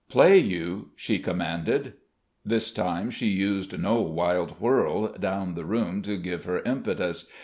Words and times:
"Play, 0.09 0.39
you!" 0.39 0.89
she 0.95 1.19
commanded. 1.19 1.93
This 2.43 2.71
time 2.71 3.11
she 3.11 3.27
used 3.27 3.79
no 3.79 4.01
wild 4.01 4.59
whirl 4.59 5.11
down 5.13 5.53
the 5.53 5.63
room 5.63 6.01
to 6.01 6.17
give 6.17 6.45
her 6.45 6.61
impetus. 6.63 7.27